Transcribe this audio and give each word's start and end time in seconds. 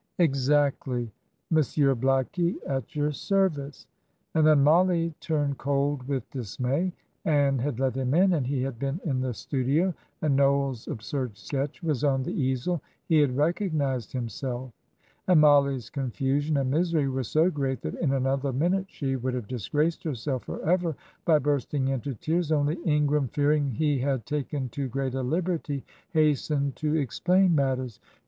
"Exactly. 0.17 1.11
Monsieur 1.51 1.93
Blackie, 1.93 2.55
at 2.65 2.95
your 2.95 3.11
service;" 3.11 3.85
and 4.33 4.47
then 4.47 4.63
Mollie 4.63 5.13
turned 5.19 5.59
cold 5.59 6.07
with 6.07 6.27
dismay. 6.31 6.91
Ann 7.23 7.59
had 7.59 7.79
let 7.79 7.93
him 7.95 8.15
in, 8.15 8.33
and 8.33 8.47
he 8.47 8.63
had 8.63 8.79
been 8.79 8.99
in 9.05 9.21
the 9.21 9.35
studio, 9.35 9.93
and 10.23 10.35
Noel's 10.35 10.87
absurd 10.87 11.37
sketch 11.37 11.83
was 11.83 12.03
on 12.03 12.23
the 12.23 12.33
easel. 12.33 12.81
He 13.09 13.19
had 13.19 13.37
recognised 13.37 14.11
himself. 14.11 14.71
And 15.27 15.39
Mollie's 15.39 15.91
confusion 15.91 16.57
and 16.57 16.71
misery 16.71 17.07
were 17.07 17.21
so 17.21 17.51
great 17.51 17.81
that 17.81 17.93
in 17.93 18.11
another 18.11 18.51
minute 18.51 18.87
she 18.89 19.15
would 19.15 19.35
have 19.35 19.47
disgraced 19.47 20.03
herself 20.03 20.45
for 20.45 20.67
ever 20.67 20.95
by 21.25 21.37
bursting 21.37 21.89
into 21.89 22.15
tears; 22.15 22.51
only 22.51 22.77
Ingram, 22.85 23.27
fearing 23.27 23.69
he 23.69 23.99
had 23.99 24.25
taken 24.25 24.67
too 24.69 24.87
great 24.87 25.13
a 25.13 25.21
liberty, 25.21 25.85
hastened 26.09 26.75
to 26.77 26.95
explain 26.95 27.53
matters. 27.53 27.99